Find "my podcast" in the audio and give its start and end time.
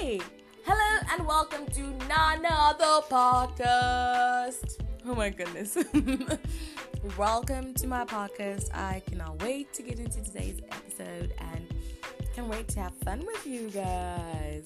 7.86-8.74